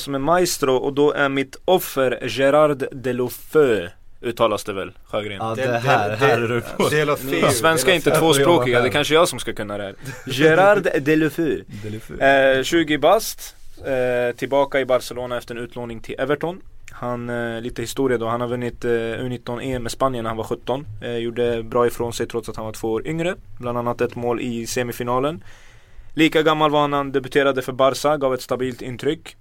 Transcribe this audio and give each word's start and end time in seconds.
som 0.00 0.14
är 0.14 0.18
maestro 0.18 0.76
och 0.76 0.92
då 0.92 1.12
är 1.12 1.28
mitt 1.28 1.56
offer 1.64 2.18
Gerard 2.22 2.84
Delofeu 2.92 3.88
Uttalas 4.20 4.64
det 4.64 4.72
väl 4.72 4.92
Sjögren? 5.04 5.38
Ja 5.40 5.54
det 5.54 5.78
här, 5.78 6.16
här 6.16 6.42
är 6.42 6.48
du 6.48 6.60
på 6.60 6.88
Ni 7.24 7.42
Svenska 7.52 7.90
är 7.90 7.94
inte 7.94 8.10
tvåspråkiga, 8.10 8.80
det 8.80 8.88
är 8.88 8.92
kanske 8.92 9.14
jag 9.14 9.28
som 9.28 9.38
ska 9.38 9.52
kunna 9.52 9.78
det 9.78 9.84
här. 9.84 9.94
Gerard 10.26 10.88
Delofeu 11.00 11.64
eh, 12.20 12.62
20 12.62 12.98
bast 12.98 13.56
eh, 13.84 14.36
Tillbaka 14.36 14.80
i 14.80 14.84
Barcelona 14.84 15.38
efter 15.38 15.54
en 15.54 15.60
utlåning 15.60 16.00
till 16.00 16.14
Everton. 16.18 16.60
Han, 16.90 17.30
eh, 17.30 17.60
lite 17.60 17.82
historia 17.82 18.18
då, 18.18 18.26
han 18.28 18.40
har 18.40 18.48
vunnit 18.48 18.84
eh, 18.84 18.88
U19-EM 18.88 19.82
med 19.82 19.92
Spanien 19.92 20.22
när 20.22 20.30
han 20.30 20.36
var 20.36 20.44
17 20.44 20.86
eh, 21.02 21.16
Gjorde 21.16 21.62
bra 21.62 21.86
ifrån 21.86 22.12
sig 22.12 22.26
trots 22.26 22.48
att 22.48 22.56
han 22.56 22.64
var 22.64 22.72
två 22.72 22.92
år 22.92 23.06
yngre. 23.06 23.34
Bland 23.58 23.78
annat 23.78 24.00
ett 24.00 24.16
mål 24.16 24.40
i 24.40 24.66
semifinalen. 24.66 25.44
Lika 26.14 26.42
gammal 26.42 26.70
var 26.70 26.80
han 26.80 26.90
när 26.90 26.96
han 26.96 27.12
debuterade 27.12 27.62
för 27.62 27.72
Barca, 27.72 28.16
gav 28.16 28.34
ett 28.34 28.42
stabilt 28.42 28.82
intryck 28.82 29.36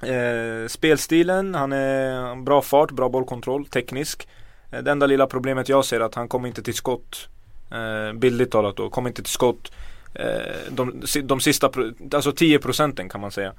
Eh, 0.00 0.68
spelstilen, 0.68 1.54
han 1.54 1.72
är 1.72 2.42
bra 2.42 2.62
fart, 2.62 2.90
bra 2.90 3.08
bollkontroll, 3.08 3.66
teknisk. 3.66 4.28
Eh, 4.70 4.82
det 4.82 4.90
enda 4.90 5.06
lilla 5.06 5.26
problemet 5.26 5.68
jag 5.68 5.84
ser 5.84 6.00
är 6.00 6.04
att 6.04 6.14
han 6.14 6.28
kommer 6.28 6.48
inte 6.48 6.62
till 6.62 6.74
skott. 6.74 7.28
Eh, 7.70 8.12
bildligt 8.12 8.52
talat 8.52 8.76
då, 8.76 8.90
kommer 8.90 9.10
inte 9.10 9.22
till 9.22 9.32
skott. 9.32 9.72
Eh, 10.14 10.70
de, 10.70 11.02
de 11.22 11.40
sista, 11.40 11.70
alltså 12.14 12.32
10 12.32 12.58
procenten 12.58 13.08
kan 13.08 13.20
man 13.20 13.30
säga. 13.30 13.52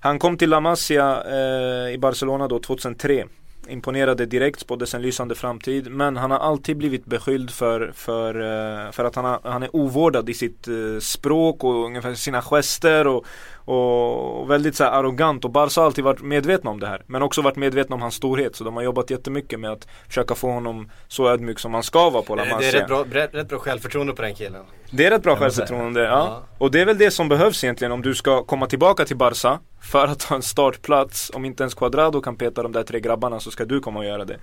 Han 0.00 0.18
kom 0.18 0.38
till 0.38 0.50
La 0.50 0.60
Masia 0.60 1.24
eh, 1.24 1.94
i 1.94 1.98
Barcelona 1.98 2.48
då 2.48 2.58
2003 2.58 3.24
imponerade 3.68 4.26
direkt, 4.26 4.60
spåddes 4.60 4.94
en 4.94 5.02
lysande 5.02 5.34
framtid. 5.34 5.90
Men 5.90 6.16
han 6.16 6.30
har 6.30 6.38
alltid 6.38 6.76
blivit 6.76 7.04
beskylld 7.04 7.50
för, 7.50 7.92
för, 7.94 8.34
eh, 8.34 8.90
för 8.90 9.04
att 9.04 9.14
han, 9.14 9.24
har, 9.24 9.40
han 9.42 9.62
är 9.62 9.76
ovårdad 9.76 10.30
i 10.30 10.34
sitt 10.34 10.68
eh, 10.68 10.98
språk 11.00 11.64
och 11.64 11.84
ungefär 11.84 12.14
sina 12.14 12.42
gester 12.42 13.06
och, 13.06 13.26
och 13.64 14.50
väldigt 14.50 14.76
så 14.76 14.84
arrogant. 14.84 15.44
Och 15.44 15.50
Barca 15.50 15.80
har 15.80 15.86
alltid 15.86 16.04
varit 16.04 16.22
medvetna 16.22 16.70
om 16.70 16.80
det 16.80 16.86
här. 16.86 17.02
Men 17.06 17.22
också 17.22 17.42
varit 17.42 17.56
medvetna 17.56 17.94
om 17.94 18.02
hans 18.02 18.14
storhet. 18.14 18.56
Så 18.56 18.64
de 18.64 18.76
har 18.76 18.82
jobbat 18.82 19.10
jättemycket 19.10 19.60
med 19.60 19.70
att 19.70 19.88
försöka 20.08 20.34
få 20.34 20.50
honom 20.50 20.90
så 21.08 21.28
ödmjuk 21.28 21.58
som 21.58 21.74
han 21.74 21.82
ska 21.82 22.10
vara 22.10 22.22
på 22.22 22.34
La 22.34 22.44
Masia. 22.44 22.58
Det 22.58 22.76
är 22.76 22.80
rätt 22.80 22.88
bra, 22.88 23.04
rätt 23.32 23.48
bra 23.48 23.58
självförtroende 23.58 24.12
på 24.12 24.22
den 24.22 24.34
killen. 24.34 24.62
Det 24.90 25.06
är 25.06 25.10
rätt 25.10 25.22
bra 25.22 25.36
självförtroende, 25.36 26.00
ja. 26.00 26.08
ja. 26.08 26.42
Och 26.58 26.70
det 26.70 26.80
är 26.80 26.86
väl 26.86 26.98
det 26.98 27.10
som 27.10 27.28
behövs 27.28 27.64
egentligen 27.64 27.92
om 27.92 28.02
du 28.02 28.14
ska 28.14 28.42
komma 28.44 28.66
tillbaka 28.66 29.04
till 29.04 29.16
Barca 29.16 29.58
för 29.80 30.06
att 30.06 30.22
ha 30.22 30.36
en 30.36 30.42
startplats. 30.42 31.30
Om 31.34 31.44
inte 31.44 31.62
ens 31.62 31.74
Quadrado 31.74 32.20
kan 32.20 32.36
peta 32.36 32.62
de 32.62 32.72
där 32.72 32.82
tre 32.82 33.00
grabbarna 33.00 33.40
så 33.40 33.50
ska 33.50 33.64
du 33.64 33.80
komma 33.80 33.98
och 33.98 34.04
göra 34.04 34.24
det. 34.24 34.38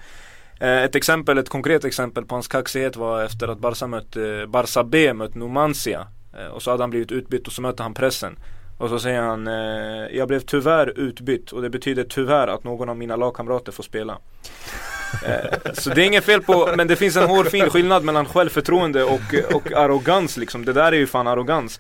Eh, 0.60 0.84
ett 0.84 0.96
exempel, 0.96 1.38
ett 1.38 1.50
konkret 1.50 1.86
exempel 1.86 2.26
på 2.26 2.36
hans 2.36 2.48
kaxighet 2.48 2.96
var 2.96 3.24
efter 3.24 3.48
att 3.48 3.60
Barca 3.60 3.88
mötte, 3.88 4.46
Barca 4.48 4.84
B 4.84 5.14
mött 5.14 5.36
Numancia. 5.36 6.08
Eh, 6.40 6.48
och 6.48 6.62
så 6.62 6.72
hade 6.72 6.84
han 6.84 6.90
blivit 6.90 7.12
utbytt 7.12 7.48
och 7.48 7.54
så 7.54 7.62
mötte 7.62 7.84
han 7.84 7.94
pressen. 7.94 8.40
Och 8.82 8.90
så 8.90 9.00
säger 9.00 9.22
han, 9.22 9.48
eh, 9.48 10.18
jag 10.18 10.28
blev 10.28 10.40
tyvärr 10.40 11.00
utbytt 11.00 11.52
och 11.52 11.62
det 11.62 11.70
betyder 11.70 12.04
tyvärr 12.04 12.48
att 12.48 12.64
någon 12.64 12.90
av 12.90 12.98
mina 12.98 13.16
lagkamrater 13.16 13.72
får 13.72 13.84
spela. 13.84 14.18
Eh, 15.26 15.74
så 15.74 15.90
det 15.90 16.02
är 16.02 16.06
inget 16.06 16.24
fel 16.24 16.42
på, 16.42 16.74
men 16.78 16.88
det 16.88 16.96
finns 16.96 17.16
en 17.16 17.30
hårfin 17.30 17.70
skillnad 17.70 18.04
mellan 18.04 18.26
självförtroende 18.26 19.04
och, 19.04 19.34
och 19.54 19.72
arrogans 19.72 20.38
liksom. 20.38 20.66
Det 20.66 20.74
där 20.74 20.92
är 20.92 20.98
ju 20.98 21.08
fan 21.08 21.28
arrogans. 21.28 21.80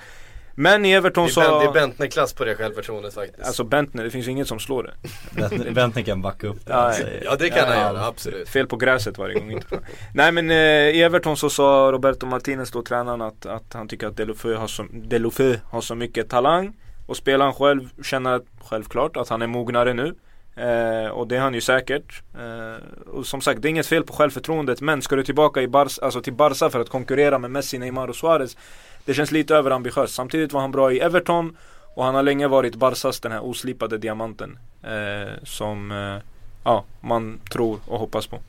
Men 0.55 0.85
i 0.85 0.91
Everton 0.91 1.29
så... 1.29 1.59
Det 1.59 1.65
är 1.65 1.71
Bentner-klass 1.71 2.33
på 2.33 2.45
det 2.45 2.55
självförtroendet 2.55 3.13
faktiskt. 3.13 3.47
Alltså 3.47 3.63
Bentner, 3.63 4.03
det 4.03 4.09
finns 4.09 4.27
ju 4.27 4.31
inget 4.31 4.47
som 4.47 4.59
slår 4.59 4.83
det. 4.83 4.93
Bentner, 5.41 5.71
Bentner 5.71 6.03
kan 6.03 6.21
backa 6.21 6.47
upp 6.47 6.65
det. 6.65 6.73
Ja, 6.73 6.93
ja 7.23 7.35
det 7.35 7.49
kan 7.49 7.57
ja, 7.57 7.65
han 7.65 7.77
göra, 7.77 8.05
absolut. 8.05 8.49
Fel 8.49 8.67
på 8.67 8.75
gräset 8.75 9.17
varje 9.17 9.39
gång. 9.39 9.51
Inte 9.51 9.79
Nej 10.13 10.31
men 10.31 10.51
eh, 10.51 10.57
i 10.57 11.01
Everton 11.01 11.37
så 11.37 11.49
sa 11.49 11.89
Roberto 11.93 12.25
Martinez 12.25 12.71
då, 12.71 12.81
tränaren, 12.83 13.21
att, 13.21 13.45
att 13.45 13.73
han 13.73 13.87
tycker 13.87 14.07
att 14.07 14.17
Delofeu 14.17 14.55
har, 14.55 14.67
så, 14.67 14.85
Delofeu 14.91 15.57
har 15.69 15.81
så 15.81 15.95
mycket 15.95 16.29
talang. 16.29 16.73
Och 17.11 17.17
spelaren 17.17 17.53
själv 17.53 17.89
känner 18.03 18.41
självklart 18.61 19.17
att 19.17 19.29
han 19.29 19.41
är 19.41 19.47
mognare 19.47 19.93
nu. 19.93 20.15
Eh, 20.55 21.09
och 21.09 21.27
det 21.27 21.35
är 21.35 21.39
han 21.39 21.53
ju 21.53 21.61
säkert. 21.61 22.21
Eh, 22.39 23.07
och 23.07 23.25
som 23.25 23.41
sagt, 23.41 23.61
det 23.61 23.67
är 23.67 23.69
inget 23.69 23.87
fel 23.87 24.03
på 24.03 24.13
självförtroendet. 24.13 24.81
Men 24.81 25.01
ska 25.01 25.15
du 25.15 25.23
tillbaka 25.23 25.61
i 25.61 25.67
Barca, 25.67 26.05
alltså 26.05 26.21
till 26.21 26.33
Barca 26.33 26.69
för 26.69 26.79
att 26.79 26.89
konkurrera 26.89 27.39
med 27.39 27.51
Messi, 27.51 27.77
Neymar 27.77 28.07
och 28.07 28.15
Suarez. 28.15 28.57
Det 29.05 29.13
känns 29.13 29.31
lite 29.31 29.55
överambitiöst. 29.55 30.13
Samtidigt 30.13 30.53
var 30.53 30.61
han 30.61 30.71
bra 30.71 30.91
i 30.91 30.99
Everton. 30.99 31.57
Och 31.95 32.03
han 32.03 32.15
har 32.15 32.23
länge 32.23 32.47
varit 32.47 32.75
Barcas 32.75 33.19
den 33.19 33.31
här 33.31 33.43
oslipade 33.45 33.97
diamanten. 33.97 34.59
Eh, 34.83 35.33
som 35.43 35.91
eh, 35.91 36.17
ja, 36.63 36.83
man 37.01 37.39
tror 37.51 37.79
och 37.87 37.99
hoppas 37.99 38.27
på. 38.27 38.39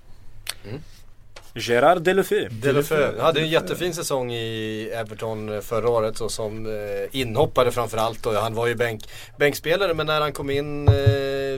Mm. 0.65 0.81
Gerard 1.55 2.03
Delofeu. 2.03 2.49
Delofeu 2.49 3.21
hade 3.21 3.41
en 3.41 3.49
jättefin 3.49 3.95
säsong 3.95 4.33
i 4.33 4.91
Everton 4.95 5.63
förra 5.63 5.89
året 5.89 6.17
så 6.17 6.29
som 6.29 6.67
eh, 6.67 6.73
inhoppare 7.21 7.71
framförallt. 7.71 8.27
Och 8.27 8.33
han 8.33 8.55
var 8.55 8.67
ju 8.67 8.75
bänk, 8.75 9.09
bänkspelare 9.39 9.95
men 9.95 10.07
när 10.07 10.21
han 10.21 10.33
kom 10.33 10.51
in 10.51 10.89
eh, 10.89 10.95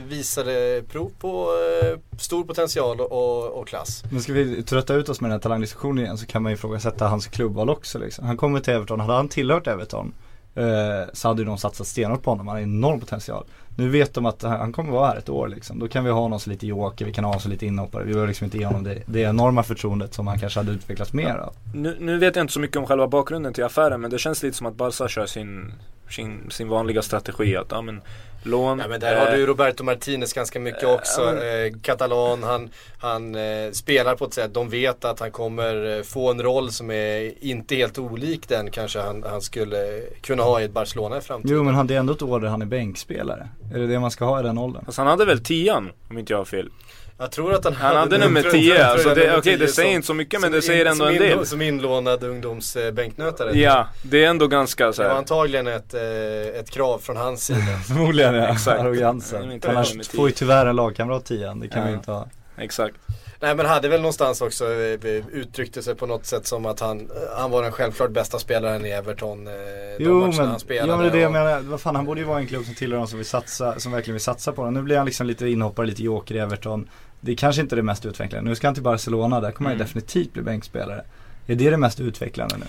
visade 0.08 0.82
prov 0.88 1.12
på 1.20 1.48
eh, 1.82 2.18
stor 2.18 2.44
potential 2.44 3.00
och, 3.00 3.60
och, 3.60 3.68
klass. 3.68 4.02
Men 4.10 4.22
ska 4.22 4.32
vi 4.32 4.62
trötta 4.62 4.94
ut 4.94 5.08
oss 5.08 5.20
med 5.20 5.30
den 5.30 5.32
här 5.32 5.40
talangdiskussionen 5.40 6.04
igen 6.04 6.18
så 6.18 6.26
kan 6.26 6.42
man 6.42 6.52
ju 6.52 6.56
ifrågasätta 6.56 7.08
hans 7.08 7.26
klubbval 7.26 7.70
också. 7.70 7.98
Liksom. 7.98 8.26
Han 8.26 8.36
kommer 8.36 8.60
till 8.60 8.74
Everton, 8.74 9.00
hade 9.00 9.12
han 9.12 9.28
tillhört 9.28 9.66
Everton 9.66 10.12
eh, 10.54 11.08
så 11.12 11.28
hade 11.28 11.42
ju 11.42 11.46
de 11.46 11.58
satsat 11.58 11.86
stenhårt 11.86 12.22
på 12.22 12.30
honom. 12.30 12.48
Han 12.48 12.56
har 12.56 12.62
enorm 12.62 13.00
potential. 13.00 13.44
Nu 13.76 13.88
vet 13.88 14.14
de 14.14 14.26
att 14.26 14.42
han 14.42 14.72
kommer 14.72 14.92
vara 14.92 15.08
här 15.08 15.16
ett 15.16 15.28
år 15.28 15.48
liksom. 15.48 15.78
Då 15.78 15.88
kan 15.88 16.04
vi 16.04 16.10
ha 16.10 16.20
honom 16.20 16.40
som 16.40 16.52
lite 16.52 16.66
joker, 16.66 17.04
vi 17.04 17.12
kan 17.12 17.24
ha 17.24 17.28
honom 17.28 17.40
som 17.40 17.50
lite 17.50 17.66
inhoppare. 17.66 18.04
Vi 18.04 18.12
behöver 18.12 18.28
liksom 18.28 18.44
inte 18.44 18.58
ge 18.58 18.66
honom 18.66 18.84
det, 18.84 19.02
det 19.06 19.20
enorma 19.20 19.62
förtroendet 19.62 20.14
som 20.14 20.26
han 20.26 20.38
kanske 20.38 20.60
hade 20.60 20.72
utvecklats 20.72 21.12
mer 21.12 21.34
av. 21.34 21.54
Nu, 21.74 21.96
nu, 22.00 22.18
vet 22.18 22.36
jag 22.36 22.42
inte 22.42 22.52
så 22.52 22.60
mycket 22.60 22.76
om 22.76 22.86
själva 22.86 23.08
bakgrunden 23.08 23.52
till 23.52 23.64
affären 23.64 24.00
men 24.00 24.10
det 24.10 24.18
känns 24.18 24.42
lite 24.42 24.56
som 24.56 24.66
att 24.66 24.74
Barca 24.74 25.08
kör 25.08 25.26
sin, 25.26 25.72
sin, 26.08 26.50
sin 26.50 26.68
vanliga 26.68 27.02
strategi 27.02 27.56
att 27.56 27.66
ja, 27.70 27.82
men, 27.82 28.00
lån. 28.42 28.78
Ja 28.78 28.88
men 28.88 29.00
där 29.00 29.26
har 29.26 29.36
du 29.36 29.46
Roberto 29.46 29.84
Martinez 29.84 30.32
ganska 30.32 30.60
mycket 30.60 30.82
eh, 30.82 30.92
också. 30.92 31.20
Ja, 31.22 31.32
men... 31.32 31.66
eh, 31.66 31.72
Katalan, 31.82 32.42
han, 32.42 32.70
han 32.98 33.34
eh, 33.34 33.70
spelar 33.72 34.16
på 34.16 34.24
ett 34.24 34.34
sätt, 34.34 34.54
de 34.54 34.68
vet 34.68 35.04
att 35.04 35.20
han 35.20 35.30
kommer 35.30 36.02
få 36.02 36.30
en 36.30 36.42
roll 36.42 36.70
som 36.70 36.90
är 36.90 37.44
inte 37.44 37.74
helt 37.76 37.98
olik 37.98 38.48
den 38.48 38.70
kanske 38.70 38.98
han, 38.98 39.22
han 39.22 39.40
skulle 39.40 40.02
kunna 40.20 40.42
ha 40.42 40.60
i 40.60 40.64
ett 40.64 40.72
Barcelona 40.72 41.18
i 41.18 41.20
framtiden. 41.20 41.56
Jo 41.56 41.62
men 41.62 41.74
han, 41.74 41.86
det 41.86 41.94
är 41.94 41.98
ändå 41.98 42.12
ett 42.12 42.22
år 42.22 42.40
där 42.40 42.48
han 42.48 42.62
är 42.62 42.66
bänkspelare. 42.66 43.48
Är 43.74 43.78
det 43.78 43.86
det 43.86 44.00
man 44.00 44.10
ska 44.10 44.24
ha 44.24 44.40
i 44.40 44.42
den 44.42 44.58
åldern? 44.58 44.84
Fast 44.84 44.98
han 44.98 45.06
hade 45.06 45.24
väl 45.24 45.44
tian 45.44 45.92
om 46.10 46.18
inte 46.18 46.32
jag 46.32 46.38
har 46.38 46.44
fel? 46.44 46.70
Jag 47.18 47.32
tror 47.32 47.54
att 47.54 47.64
han, 47.64 47.74
han 47.74 47.96
hade, 47.96 48.18
nummer 48.18 48.42
10, 48.42 48.84
alltså 48.86 49.10
okej 49.10 49.36
okay, 49.36 49.56
det 49.56 49.68
säger 49.68 49.94
inte 49.94 50.06
så 50.06 50.14
mycket 50.14 50.40
men 50.40 50.52
det 50.52 50.62
säger 50.62 50.86
ändå 50.86 51.04
en 51.04 51.18
del. 51.18 51.46
Som 51.46 51.62
inlånad 51.62 52.24
ungdomsbänknötare. 52.24 53.58
Ja, 53.58 53.88
det 54.02 54.24
är 54.24 54.28
ändå 54.28 54.46
ganska 54.46 54.92
så 54.92 55.02
här. 55.02 55.08
Det 55.08 55.12
var 55.12 55.18
antagligen 55.18 55.66
ett, 55.66 55.93
eh, 55.94 56.60
ett 56.60 56.70
krav 56.70 56.98
från 56.98 57.16
hans 57.16 57.44
sida. 57.44 57.78
Förmodligen 57.86 58.34
ja, 58.34 58.52
Exakt. 58.52 58.80
arrogansen. 58.80 59.60
Annars 59.66 60.08
får 60.08 60.28
ju 60.28 60.34
tyvärr 60.34 60.66
en 60.66 60.76
lagkamrat 60.76 61.24
10 61.24 61.54
det 61.54 61.68
kan 61.68 61.82
ja. 61.82 61.88
vi 61.88 61.94
inte 61.94 62.10
ha. 62.10 62.28
Exakt. 62.56 62.96
Nej 63.40 63.54
men 63.54 63.66
hade 63.66 63.88
väl 63.88 64.00
någonstans 64.00 64.40
också 64.40 64.64
eh, 64.64 65.26
uttryckte 65.32 65.82
sig 65.82 65.94
på 65.94 66.06
något 66.06 66.26
sätt 66.26 66.46
som 66.46 66.66
att 66.66 66.80
han, 66.80 67.10
han 67.36 67.50
var 67.50 67.62
den 67.62 67.72
självklart 67.72 68.10
bästa 68.10 68.38
spelaren 68.38 68.86
i 68.86 68.90
Everton. 68.90 69.46
Eh, 69.46 69.52
jo 69.98 70.20
men, 70.20 70.48
han 70.48 70.60
spelade 70.60 70.92
ja, 70.92 70.96
men 70.96 71.04
det 71.04 71.10
är 71.10 71.16
det 71.16 71.22
jag 71.22 71.32
menar. 71.32 71.60
Vad 71.60 71.80
fan 71.80 71.96
han 71.96 72.04
borde 72.04 72.20
ju 72.20 72.26
vara 72.26 72.38
en 72.38 72.46
klubb 72.46 72.64
som 72.64 72.74
tillhör 72.74 72.98
de 72.98 73.06
som, 73.06 73.18
vill 73.18 73.26
satsa, 73.26 73.80
som 73.80 73.92
verkligen 73.92 74.14
vill 74.14 74.22
satsa 74.22 74.52
på 74.52 74.62
honom. 74.62 74.74
Nu 74.74 74.82
blir 74.82 74.96
han 74.96 75.06
liksom 75.06 75.26
lite 75.26 75.48
inhoppare, 75.48 75.86
lite 75.86 76.02
joker 76.02 76.34
i 76.34 76.38
Everton. 76.38 76.88
Det 77.20 77.32
är 77.32 77.36
kanske 77.36 77.62
inte 77.62 77.76
det 77.76 77.82
mest 77.82 78.06
utvecklande. 78.06 78.50
Nu 78.50 78.56
ska 78.56 78.66
han 78.66 78.74
till 78.74 78.82
Barcelona, 78.82 79.40
där 79.40 79.50
kommer 79.50 79.70
mm. 79.70 79.80
han 79.80 79.86
definitivt 79.86 80.32
bli 80.32 80.42
bänkspelare. 80.42 81.04
Är 81.46 81.54
det 81.54 81.70
det 81.70 81.76
mest 81.76 82.00
utvecklande 82.00 82.56
nu? 82.56 82.66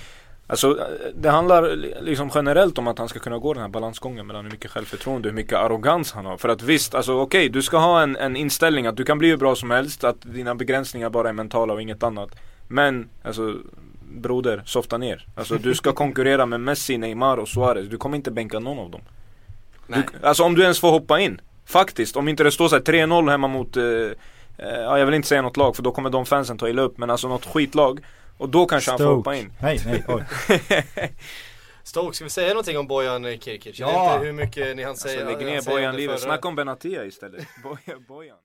Alltså 0.48 0.88
det 1.16 1.30
handlar 1.30 1.76
liksom 2.02 2.32
generellt 2.36 2.78
om 2.78 2.88
att 2.88 3.00
han 3.00 3.10
ska 3.10 3.20
kunna 3.20 3.38
gå 3.38 3.54
den 3.54 3.62
här 3.62 3.70
balansgången 3.70 4.28
mellan 4.28 4.46
hur 4.46 4.52
mycket 4.52 4.72
självförtroende 4.72 5.28
och 5.28 5.32
hur 5.32 5.36
mycket 5.36 5.58
arrogans 5.58 6.12
han 6.12 6.26
har. 6.26 6.38
För 6.38 6.50
att 6.50 6.62
visst, 6.62 6.96
alltså 6.96 7.14
okej, 7.14 7.40
okay, 7.40 7.50
du 7.50 7.62
ska 7.62 7.78
ha 7.78 8.02
en, 8.02 8.16
en 8.16 8.36
inställning 8.36 8.88
att 8.88 8.98
du 8.98 9.04
kan 9.04 9.18
bli 9.18 9.30
hur 9.30 9.38
bra 9.38 9.56
som 9.56 9.72
helst, 9.72 10.04
att 10.04 10.22
dina 10.22 10.56
begränsningar 10.56 11.10
bara 11.10 11.30
är 11.30 11.34
mentala 11.34 11.74
och 11.74 11.82
inget 11.82 12.04
annat. 12.04 12.30
Men, 12.68 13.10
alltså 13.24 13.56
broder, 14.16 14.62
softa 14.66 14.98
ner. 14.98 15.26
Alltså 15.36 15.56
du 15.56 15.76
ska 15.76 15.92
konkurrera 15.94 16.46
med 16.46 16.60
Messi, 16.60 16.98
Neymar 16.98 17.38
och 17.38 17.48
Suarez. 17.48 17.88
Du 17.90 17.98
kommer 17.98 18.16
inte 18.16 18.32
bänka 18.32 18.60
någon 18.60 18.80
av 18.80 18.92
dem. 18.92 19.02
Du, 19.88 20.04
alltså 20.22 20.44
om 20.44 20.56
du 20.56 20.62
ens 20.62 20.80
får 20.80 20.92
hoppa 20.92 21.20
in. 21.20 21.42
Faktiskt, 21.66 22.16
om 22.16 22.28
inte 22.28 22.44
det 22.44 22.52
står 22.52 22.68
så 22.68 22.78
3-0 22.78 23.30
hemma 23.30 23.48
mot, 23.48 23.78
eh, 23.78 23.84
eh, 24.58 24.70
jag 24.70 25.06
vill 25.06 25.16
inte 25.16 25.28
säga 25.28 25.42
något 25.42 25.58
lag 25.58 25.76
för 25.76 25.84
då 25.84 25.92
kommer 25.92 26.10
de 26.10 26.26
fansen 26.26 26.58
ta 26.58 26.70
illa 26.70 26.82
upp. 26.82 26.98
Men 26.98 27.10
alltså 27.10 27.28
något 27.28 27.46
skitlag. 27.46 28.00
Och 28.38 28.50
då 28.50 28.66
kanske 28.66 28.92
Stoke. 28.92 29.04
han 29.04 29.10
får 29.10 29.16
hoppa 29.16 29.36
in. 29.36 29.54
Nej, 29.62 29.82
nej, 29.86 30.04
oj. 30.08 30.24
Stoke, 31.84 32.16
ska 32.16 32.24
vi 32.24 32.30
säga 32.30 32.50
någonting 32.50 32.78
om 32.78 32.88
Bojan 32.88 33.24
Kirkic? 33.24 33.80
Ja! 33.80 33.88
Jag 33.88 34.04
vet 34.04 34.16
inte 34.16 34.26
hur 34.26 34.34
mycket 34.34 34.76
ni 34.76 34.84
hann 34.84 34.96
säga. 34.96 35.28
Alltså, 35.28 35.38
lägg 35.38 35.48
ner 35.48 35.62
Bojan-livet, 35.62 36.20
snacka 36.20 36.48
om 36.48 36.56
Benatia 36.56 37.06
istället. 37.06 37.48
Bojan. 38.08 38.38